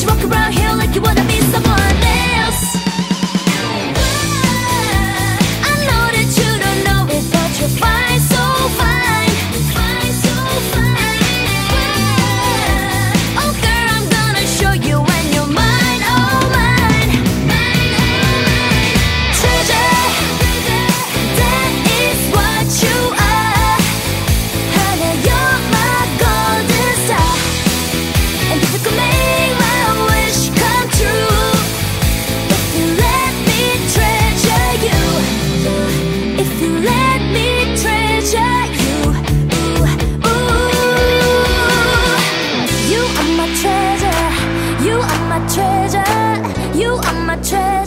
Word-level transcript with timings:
You 0.00 0.06
walk 0.06 0.22
around 0.22 0.52
here 0.52 0.72
like 0.74 0.94
you 0.94 1.02
wanna 1.02 1.24
be 1.24 1.40
someone. 1.40 1.97
Treasure. 45.48 46.78
You 46.78 46.94
are 46.94 47.24
my 47.24 47.36
treasure. 47.36 47.77